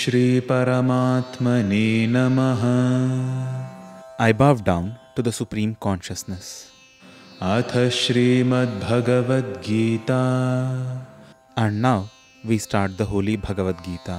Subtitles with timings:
[0.00, 2.60] श्रीपरमात्मने नमः
[4.20, 4.86] I bow down
[5.16, 6.46] to the Supreme Consciousness.
[7.42, 8.92] अथ Shrimad Bhagavad Gita
[11.64, 12.00] And now
[12.44, 14.18] we start the Holy Bhagavad Gita.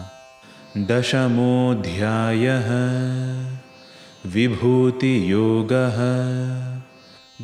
[0.92, 2.70] दशमोऽध्यायः
[4.36, 6.00] विभूतियोगः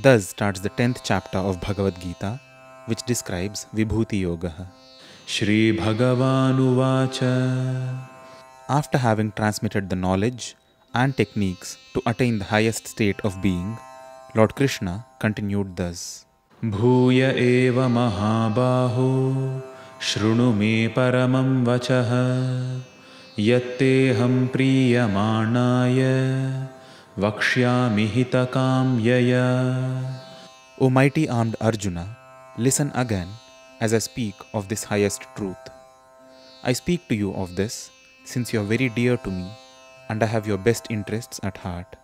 [0.07, 2.31] Thus starts the 10th chapter of Bhagavad Gita,
[2.87, 4.53] which describes Vibhuti Yoga.
[5.33, 7.19] श्रीभगवानुवाच
[8.67, 10.55] After having transmitted the knowledge
[10.91, 13.77] and techniques to attain the highest state of being,
[14.33, 16.25] Lord Krishna continued thus
[16.65, 19.05] भूय एव महाबाहो
[20.09, 22.11] शृणु मे परमं वचः
[23.39, 26.01] यत्तेऽहं प्रीयमाणाय
[27.23, 29.47] वक्ष्यामि हितकाम्यया
[30.81, 32.07] O mighty armed Arjuna,
[32.57, 33.27] listen again
[33.79, 35.69] as I speak of this highest truth.
[36.63, 37.91] I speak to you of this
[38.25, 39.47] since you are very dear to me
[40.09, 41.95] and I have your best interests at heart.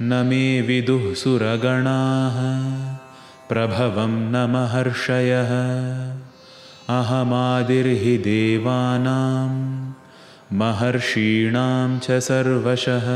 [0.00, 2.38] न मे विदुः सुरगणाः
[3.48, 5.52] प्रभवं न महर्षयः
[6.98, 9.50] अहमादिर्हि देवानां
[10.62, 13.08] महर्षीणां च सर्वशः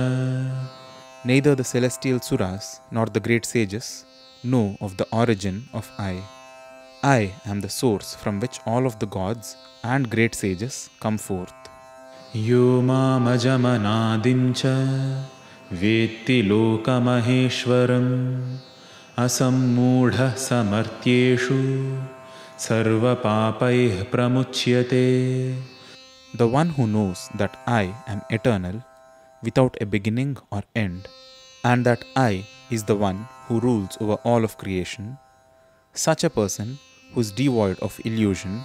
[1.24, 4.04] Neither the celestial Suras nor the great sages
[4.44, 6.22] know of the origin of I.
[7.02, 11.67] I am the source from which all of the gods and great sages come forth.
[12.36, 14.66] यो मामजमनादिं च
[15.82, 18.10] वेत्ति लोकमहेश्वरम्
[19.24, 21.56] असम्मूढः समर्थ्येषु
[22.66, 25.06] सर्वपापैः प्रमुच्यते
[26.58, 28.84] one who knows that I am eternal,
[29.42, 31.08] without a beginning or end,
[31.64, 35.16] and that I is the one who rules over all of creation,
[35.94, 36.78] such a person
[37.14, 38.60] who is devoid of illusion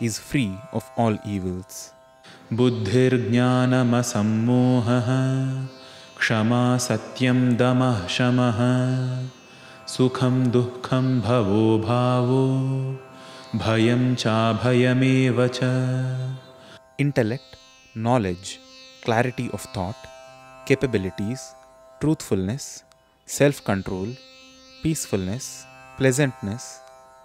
[0.00, 1.93] is free of all evils.
[2.52, 5.06] बुद्धिर्ज्ञानमसम्मोहः
[6.18, 8.58] क्षमा सत्यं दमः शमः
[9.88, 12.96] सुखं दुःखं भवो भावो
[13.54, 15.60] भयं चाभयमेव च।
[17.00, 17.56] Intellect,
[17.96, 18.60] knowledge,
[19.06, 19.96] clarity of thought,
[20.66, 21.54] capabilities,
[22.00, 22.84] truthfulness,
[23.26, 24.08] self control,
[24.82, 25.64] peacefulness,
[25.98, 26.80] pleasantness,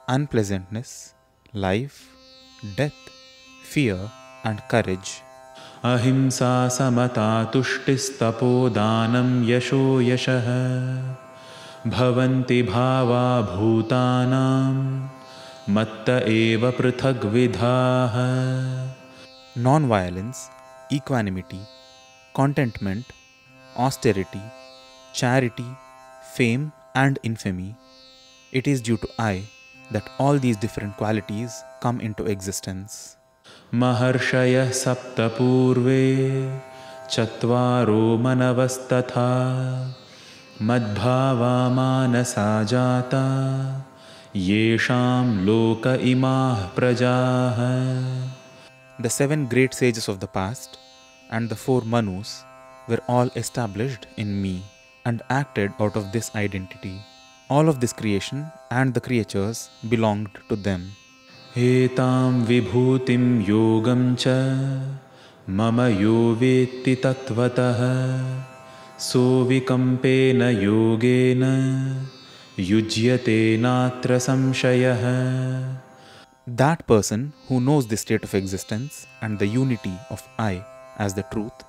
[0.08, 1.14] unpleasantness,
[1.54, 2.10] life,
[2.78, 2.94] death,
[3.74, 4.10] fear,
[4.44, 5.24] and courage.
[5.86, 10.48] अहिंसा समता तुष्टिस्तपोदानं यशो यशः
[11.88, 14.74] भवन्ति भावा भूतानां
[15.76, 18.16] मत्त एव पृथग्विधाः
[19.68, 20.50] Non-violence,
[20.92, 21.60] equanimity,
[22.34, 23.06] contentment,
[23.78, 24.42] austerity,
[25.14, 25.70] charity,
[26.34, 27.76] fame, and infamy.
[28.52, 29.44] It is due to I
[29.92, 33.16] that all these different qualities come into existence.
[33.74, 36.06] महर्षयः सप्त पूर्वे
[37.12, 39.26] चत्वारो मनवस्तथा
[40.70, 43.22] मद्भावा मानसा जाता
[44.36, 47.60] येषां लोक इमाः प्रजाः
[49.04, 50.80] The seven great sages of the past
[51.32, 52.44] and the four Manus
[52.88, 54.64] were all established in me
[55.06, 57.00] and acted out of this identity.
[57.50, 60.92] All of this creation and the creatures belonged to them.
[61.58, 64.28] एतां विभूतिं योगं च
[65.60, 67.80] मम यो वेत्ति तत्त्वतः
[69.06, 71.44] सोऽविकम्पेन योगेन
[72.60, 75.04] युज्यते नात्र संशयः
[76.62, 80.64] That person who knows the state of existence and the unity of I
[80.98, 81.64] as the truth,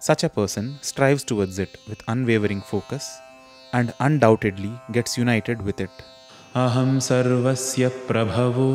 [0.00, 3.10] such a person strives towards it with unwavering focus
[3.72, 5.90] and undoubtedly gets united with it.
[6.62, 8.72] अहं सर्वस्य प्रभवो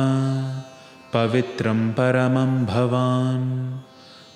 [1.17, 3.79] पवित्रं परमं भवान्।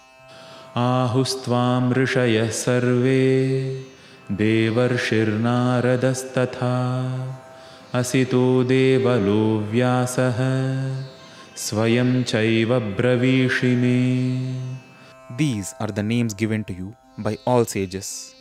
[0.77, 3.96] आहुस्त्वां ऋषयः सर्वे
[4.31, 5.41] देवर्षिर्नारदस्तथा
[7.99, 10.39] असितो देवलो व्यासः
[11.65, 13.99] स्वयं चैव ब्रवीषि मे
[15.37, 18.33] These are the names given to you by all sages.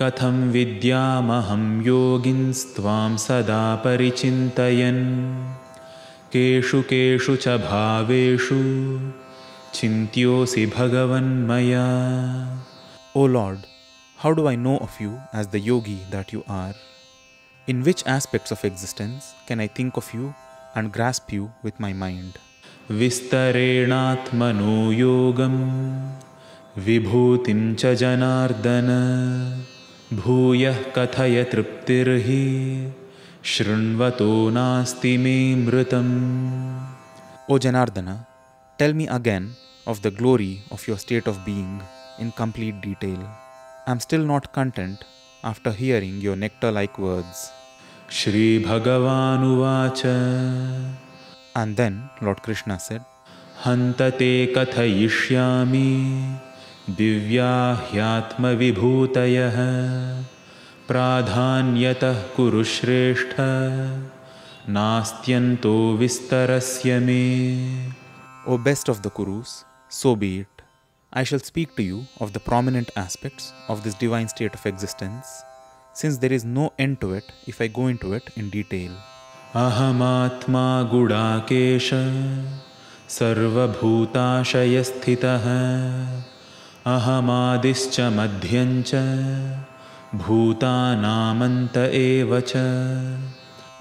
[0.00, 5.04] कथं विद्यामहं योगिन्स्त्वां सदा परिचिन्तयन्
[6.34, 8.62] केषु केषु च भावेषु
[9.74, 11.88] चिन्त्योऽसि भगवन्मया
[13.14, 13.66] O Lord,
[14.16, 16.74] how do I know of you as the yogi that you are?
[17.68, 20.34] In which aspects of existence can I think of you
[20.74, 22.38] and grasp you with my mind?
[22.90, 25.54] विस्तरेणात्मनो योगं
[26.86, 28.90] विभूतिं च जनार्दन
[30.22, 32.42] भूयः कथय तृप्तिर्हि
[33.52, 36.12] शृण्वतो नास्ति मे मृतम्
[37.48, 38.26] O Janardana,
[38.78, 39.50] tell me again
[39.86, 41.80] of the glory of your state of being
[42.18, 43.18] in complete detail.
[43.86, 45.04] I am still not content
[45.42, 47.50] after hearing your nectar like words.
[48.10, 50.02] श्रीभगवानुवाच
[51.56, 53.02] And then Lord Krishna said,
[53.64, 55.90] हन्त ते कथयिष्यामि
[56.98, 57.52] दिव्या
[57.90, 59.58] ह्यात्मविभूतयः
[60.88, 63.34] प्राधान्यतः कुरु श्रेष्ठ
[64.76, 67.22] नास्त्यन्तो विस्तरस्य मे
[68.46, 70.61] O best of the Kurus, so be it.
[71.14, 75.42] I shall speak to you of the prominent aspects of this divine state of existence,
[75.92, 78.92] since there is no end to it if I go into it in detail.
[79.54, 81.88] अहमात्मा गुडाकेश
[83.16, 84.16] सर्वभूताशयस्थितः
[86.94, 88.92] अहमादिश्च मध्यञ्च
[90.22, 92.52] भूतानामन्त एव च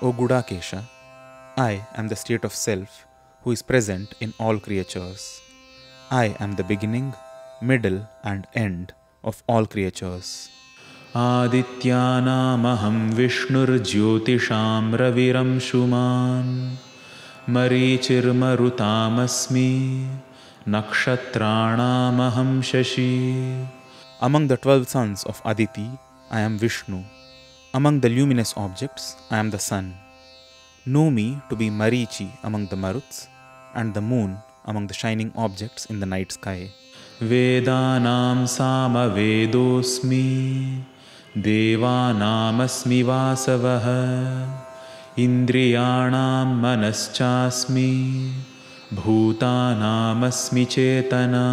[0.04, 0.82] O Gudakesha,
[1.56, 3.06] I am the state of self
[3.44, 5.42] who is present in all creatures.
[6.14, 7.14] I am the beginning,
[7.62, 10.50] middle, and end of all creatures.
[11.16, 16.52] आदित्यानामहं विष्णुर्ज्योतिषां रविरंशुमान्
[17.56, 18.60] मरीचिर्मरुतामस्मि
[20.76, 23.16] नक्षत्राणामहं शशि
[24.22, 25.90] Among the twelve sons of Aditi,
[26.30, 27.04] I am Vishnu.
[27.74, 29.96] Among the luminous objects, I am the sun.
[30.86, 33.28] Know me to be Marichi among the Maruts,
[33.74, 36.70] and the moon among the shining objects in the night sky.
[37.22, 40.26] वेदानां सामवेदोऽस्मि
[41.48, 43.86] देवानामस्मि वासवः
[45.26, 47.92] इन्द्रियाणां मनश्चास्मि
[48.94, 51.46] भूतानामस्मि चेतना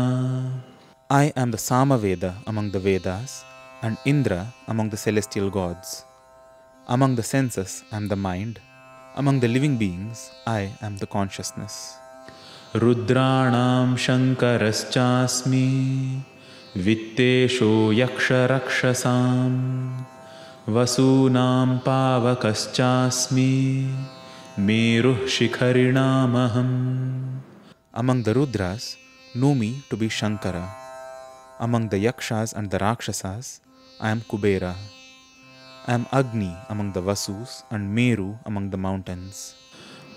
[1.10, 3.44] I am the Samaveda among the Vedas,
[3.82, 6.04] and Indra among the celestial gods.
[6.86, 8.60] Among the senses, I am the mind.
[9.16, 11.96] Among the living beings, I am the consciousness.
[12.76, 15.68] रुद्राणां शङ्करश्चास्मि
[16.87, 19.52] वित्तेषो यक्षरक्षसां
[20.75, 23.52] वसूनां पावकश्चास्मि
[24.66, 26.76] मेरुः शिखरिणामहम्
[28.22, 28.96] the Rudras,
[29.34, 30.68] know me to be Shankara.
[31.58, 33.60] Among the Yakshas and the Rakshasas,
[33.98, 34.75] I am Kubera.
[35.87, 39.54] I am Agni among the Vasus and Meru among the mountains.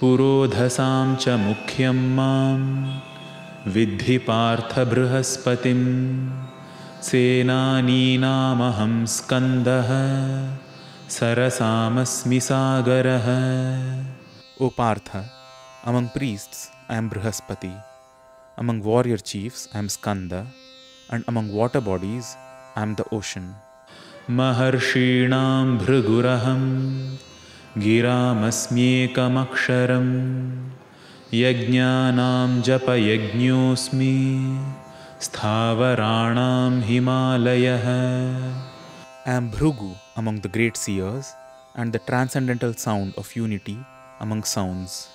[0.01, 2.61] पुरोधसां च मुख्यं मां
[3.73, 5.81] विद्धि पार्थ बृहस्पतिं
[7.09, 9.91] सेनानीनामहं स्कन्दः
[11.17, 13.29] सरसामस्मि सागरः
[14.65, 15.23] O Partha,
[15.85, 17.73] among priests I am Brihaspati,
[18.57, 20.45] among warrior chiefs I am Skanda,
[21.09, 22.35] and among water bodies
[22.75, 23.47] I am the ocean.
[24.29, 26.63] महर्षीणां भृगुरहं
[27.79, 30.07] गिरामस्म्येकमक्षरं
[31.33, 34.15] यज्ञानां जपयज्ञोऽस्मि
[35.25, 37.87] स्थावराणां हिमालयः
[39.25, 41.33] I am Bhrugu among the great seers
[41.75, 43.77] and the transcendental sound of unity
[44.19, 45.07] among sounds.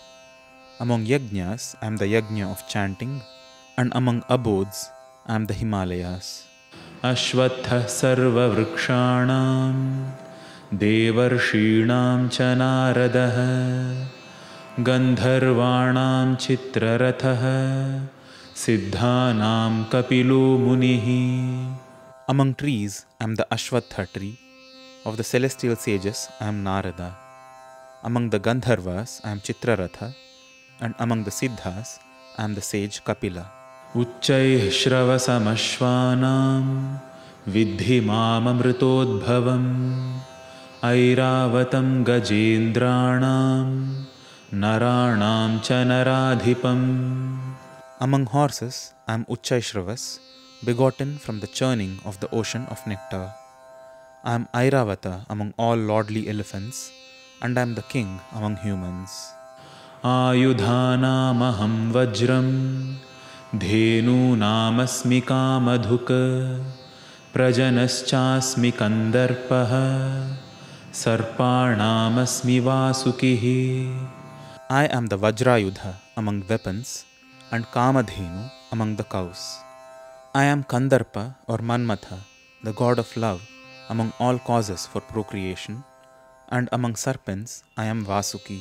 [0.80, 3.20] Among yajnas I am the yajna of chanting,
[3.76, 4.88] and among abodes
[5.26, 6.44] I am the Himalayas.
[7.04, 9.74] अश्वत्थः सर्ववृक्षाणां
[10.74, 13.36] देवर्षीणां च नारदः
[14.86, 17.42] गन्धर्वाणां चित्ररथः
[18.62, 21.06] सिद्धानां कपिलो मुनिः
[22.28, 24.36] Among trees I am the Ashwatha tree,
[25.04, 27.14] of the celestial sages I am Narada.
[28.02, 30.12] Among the Gandharvas I am Chitraratha,
[30.80, 32.00] and among the Siddhas
[32.36, 33.46] I am the sage Kapila.
[33.96, 36.62] उच्चैः श्रवसमश्वानां
[37.54, 39.70] विद्धि माममृतोद्भवम्
[40.86, 43.66] ऐरावतं गजेन्द्राणां
[44.62, 46.86] नराणां च नराधिपम्
[48.04, 48.76] Among horses
[49.08, 50.02] I am Uchchaishravas,
[50.68, 53.32] begotten from the churning of the ocean of nectar.
[54.22, 56.90] I am Airavata among all lordly elephants,
[57.40, 59.10] and I am the king among humans.
[60.04, 62.48] आयुधानामहं वज्रं
[63.62, 66.12] धेनूनामस्मि कामधुक्
[67.34, 69.72] प्रजनश्चास्मि कन्दर्पः
[70.98, 73.42] सर्पाणामस्मि वासुकिः
[74.68, 77.04] I am the Vajrayudha among weapons,
[77.52, 79.42] and Kamadhenu among the cows.
[80.34, 82.18] I am Kandarpa or Manmatha,
[82.64, 83.42] the god of love,
[83.90, 85.84] among all causes for procreation,
[86.48, 88.60] and among serpents I am Vasuki.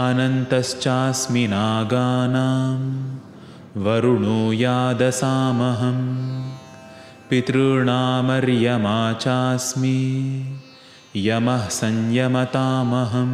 [0.00, 2.80] अनन्तश्चास्मि नागानां
[3.84, 5.98] वरुणो यादसामहं
[7.30, 9.98] पितॄणामर्यमा चास्मि
[11.14, 13.32] यमः संयमतामहम्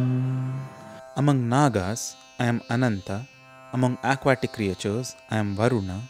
[1.15, 3.25] Among Nagas I am Ananta,
[3.71, 6.01] among aquatic creatures I am Varuna,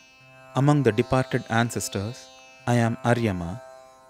[0.55, 2.25] among the departed ancestors
[2.65, 3.61] I am Aryama,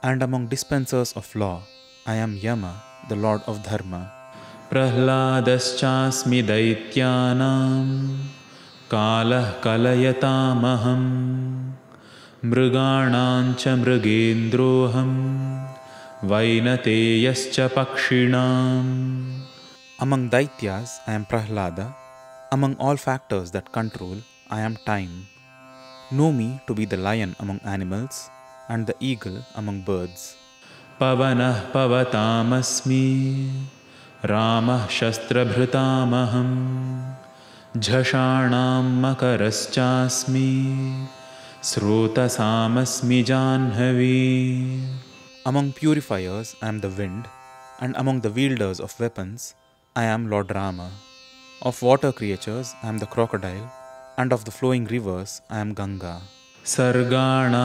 [0.02, 1.62] and among dispensers of law
[2.08, 4.10] I am Yama, the lord of Dharma.
[4.72, 7.86] प्रह्लादश्चास्मि दैत्यानां
[8.94, 11.08] कालः कलयतामहम्
[12.52, 15.12] मृगाणां च मृगेन्द्रोऽहं
[16.24, 18.88] वैनतेयश्च पक्षिणाम्
[20.02, 21.94] Among Daityas, I am Prahlada.
[22.52, 24.18] Among all factors that control,
[24.50, 25.28] I am time.
[26.12, 28.30] Know me to be the lion among animals
[28.70, 30.36] and the eagle among birds.
[31.02, 33.08] पवनः पवतामस्मि
[34.26, 36.50] रामः शस्त्रभृतामहं
[37.78, 40.50] झषाणां मकरश्चास्मि
[41.70, 44.18] स्रोतसामस्मि जाह्नवी
[45.50, 47.28] Among purifiers, I am the wind,
[47.80, 49.56] and among the wielders of weapons,
[49.96, 50.92] I am Lord Rama.
[51.64, 53.66] Of water creatures, I am the crocodile,
[54.20, 56.22] and of the flowing rivers, I am Ganga.
[56.74, 57.58] सर्गाणामादिरन्तश्च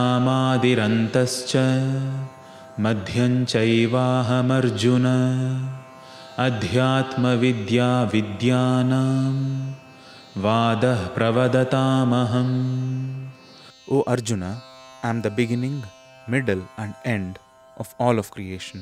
[2.87, 5.07] मध्यं चैवाहमर्जुन
[6.47, 9.35] अध्यात्मविद्या विद्यानां
[10.47, 12.59] वादः प्रवदतामहम्
[13.95, 14.53] O Arjuna,
[15.03, 15.83] I am the beginning,
[16.27, 17.44] middle, and end
[17.77, 18.81] of all of creation.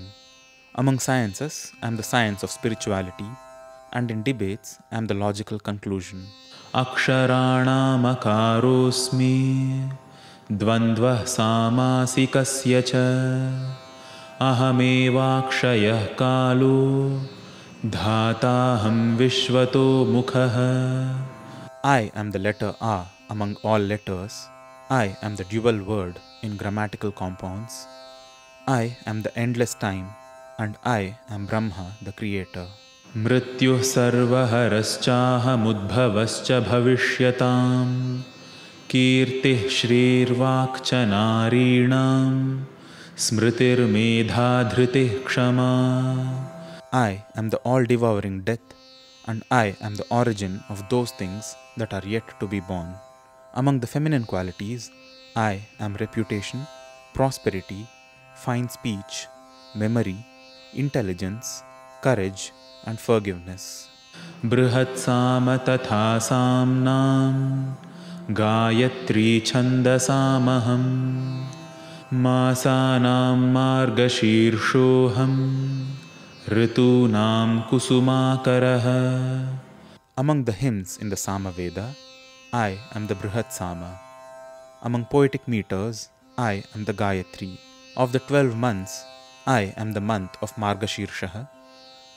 [0.75, 3.29] Among sciences, I am the science of spirituality,
[3.91, 6.27] and in debates, I am the logical conclusion.
[6.75, 7.49] अक्षराणामकारोऽस्मि
[10.51, 12.91] द्वन्द्वः सामासिकस्य च
[14.41, 16.79] अहमेवाक्षयः कालो
[17.97, 20.57] धाताहं विश्वतो मुखः
[21.85, 24.47] I am the letter A among all letters.
[24.89, 27.85] I am the dual word in grammatical compounds.
[28.67, 30.07] I am the endless time
[30.57, 32.67] and I am Brahma, the creator.
[33.17, 38.21] मृत्युः सर्वहरश्चाहमुद्भवश्च भविष्यताम्
[38.91, 42.31] कीर्तिः श्रीर्वाक् च नारीणां
[43.25, 45.73] स्मृतिर्मेधा धृतिः क्षमा
[46.93, 48.67] I am the all devouring death
[49.27, 52.93] and I am the origin of those things that are yet to be born.
[53.55, 54.89] Among the feminine qualities,
[55.35, 56.65] I am reputation,
[57.13, 57.85] prosperity,
[58.43, 59.27] fine speech,
[59.73, 60.17] memory,
[60.73, 61.63] intelligence,
[62.01, 62.51] courage,
[62.85, 63.63] and forgiveness.
[64.51, 67.33] बृहत्साम तथा साम्नां
[68.39, 70.83] गायत्री छन्दसामहं
[72.25, 75.33] मासानां मार्गशीर्षोऽहं
[76.57, 78.87] ऋतूनां कुसुमाकरः
[80.21, 81.85] Among the hymns in the Samaveda,
[82.53, 83.99] I am the Brihat Sama.
[84.83, 87.57] Among poetic meters, I am the Gayatri.
[87.95, 89.05] Of the twelve months,
[89.45, 91.47] I am the month of Margashirshaha,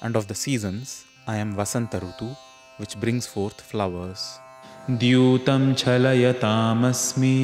[0.01, 2.35] and of the seasons, I am Vasanta Rutu,
[2.79, 4.41] which brings forth flowers.
[4.89, 7.41] द्यूतं छलयतामस्मि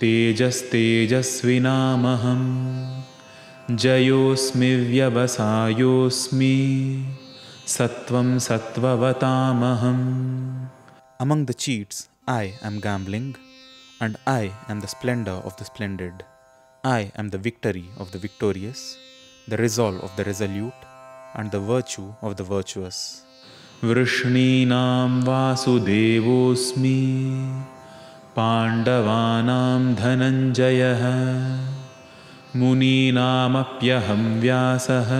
[0.00, 0.62] तेजस्तेजस्विनामहं
[3.84, 6.54] जयोऽस्मि व्यवसायोऽस्मि
[7.74, 10.06] सत्त्वं सत्त्ववतामहम्
[11.18, 13.34] Among the cheats, I am gambling,
[14.00, 16.24] and I am the splendor of the splendid.
[16.86, 18.96] I am the victory of the victorious,
[19.48, 20.82] the resolve of the resolute,
[21.34, 23.22] and the virtue of the virtuous.
[23.82, 27.00] वृष्णीनां वासुदेवोऽस्मि
[28.36, 31.02] पाण्डवानां धनञ्जयः
[32.62, 35.10] मुनीनामप्यहं व्यासः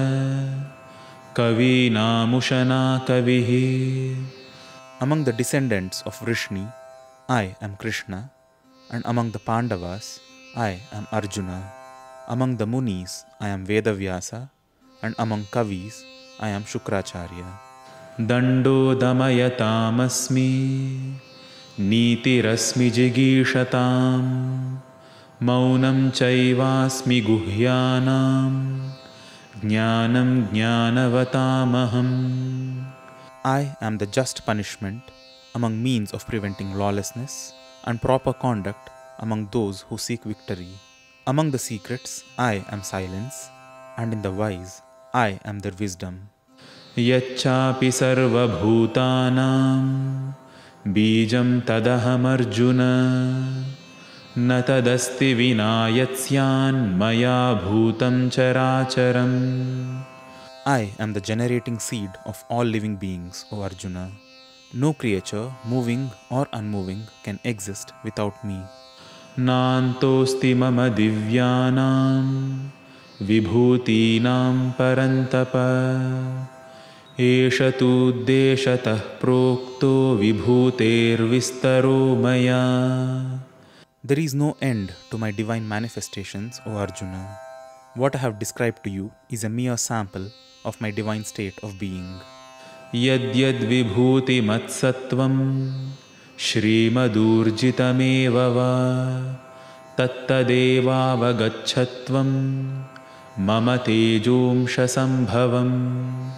[1.39, 3.51] कवीनामुशना कविः
[5.01, 6.73] Among the descendants of Vrishni,
[7.29, 8.31] I am Krishna,
[8.93, 10.21] and among the Pandavas,
[10.57, 11.71] I am Arjuna.
[12.29, 14.49] Among the Munis, I am Vedavyasa,
[15.03, 16.03] and among Kavis,
[16.41, 17.45] I am Shukracharya.
[18.21, 20.49] दण्डो दमयतामस्मि
[21.91, 24.31] नीतिरस्मि जिगीषताम्
[25.47, 28.53] मौनं चैवास्मि गुह्यानां
[29.69, 32.17] ज्ञानं ज्ञानवतामहम्
[33.45, 35.03] I am the just punishment
[35.55, 37.53] among means of preventing lawlessness
[37.85, 40.71] and proper conduct among those who seek victory.
[41.27, 43.49] Among the secrets, I am silence,
[43.97, 46.29] and in the wise, I am their wisdom.
[46.99, 49.43] यच्चापि सर्वभूतानां
[50.93, 52.81] बीजं तदहमर्जुन
[54.39, 59.37] न तदस्ति विना यत्स्यान्मया भूतं चराचरम्
[60.69, 64.11] I am the generating seed of all living beings, O Arjuna.
[64.75, 68.59] No creature, moving or unmoving, can exist without me.
[69.39, 72.23] नान्तोऽस्ति मम दिव्यानां
[73.27, 75.53] विभूतीनां परन्तप
[77.21, 82.63] एष तूद्देशतः प्रोक्तो विभूतेर्विस्तरो मया
[84.05, 87.37] There is no end to my divine manifestations, O Arjuna.
[87.97, 90.31] What I have described to you is a mere sample
[90.65, 92.21] of my divine state of being.
[92.95, 95.33] यद्यद्विभूतिमत्सत्त्वं
[96.39, 98.71] श्रीमदूर्जितमेव वा।
[99.99, 102.31] तत्तदेवावगच्छत्वं
[103.39, 106.31] मम तेजोंशसम्भवम्।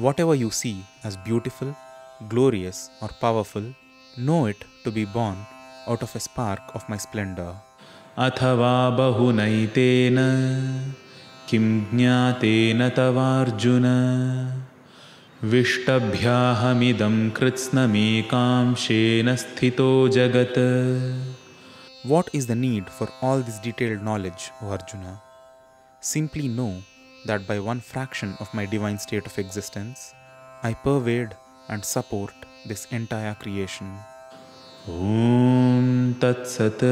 [0.00, 1.68] Whatever you see as beautiful,
[2.34, 3.64] glorious, or powerful,
[4.28, 5.36] know it to be born
[5.90, 7.52] out of a spark of my splendor.
[8.18, 10.16] अथवा बहुनैतेन
[11.48, 13.84] किं ज्ञातेन तवार्जुन
[15.44, 20.58] विष्टभ्याहमिदं कृत्स्नमेकांशेन स्थितो जगत्
[22.10, 25.20] What is the need for all this detailed knowledge, O Arjuna?
[26.00, 26.82] Simply know
[27.26, 30.14] that by one fraction of my divine state of existence,
[30.62, 31.36] I pervade
[31.68, 32.32] and support
[32.66, 33.98] this entire creation.
[34.88, 36.84] ॐ तत्सत्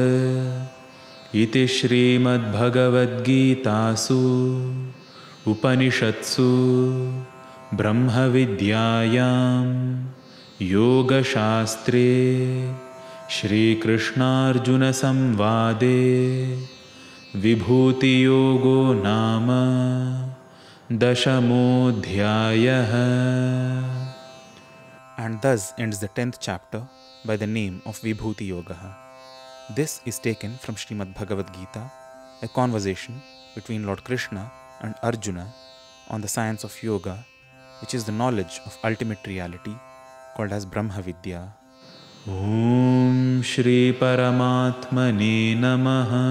[1.43, 4.19] इति श्रीमद्भगवद्गीतासु
[5.51, 6.49] उपनिषत्सु
[7.79, 9.67] ब्रह्मविद्यायां
[10.61, 12.09] योगशास्त्रे
[13.35, 13.89] श्रीकृष्णार्जुनसंवादे
[17.45, 19.49] विभूतियोगो नाम
[21.03, 22.93] दशमोऽध्यायः
[25.99, 26.81] the tenth chapter
[27.25, 28.77] by the name of Vibhuti Yoga.
[29.75, 31.83] This is taken from Srimad Bhagavad Gita,
[32.43, 33.21] a conversation
[33.55, 35.47] between Lord Krishna and Arjuna
[36.09, 37.25] on the science of yoga,
[37.81, 39.75] which is the knowledge of ultimate reality
[40.35, 41.41] called as Brahmavidya.
[42.27, 46.25] Om Shri Paramatmane Namaha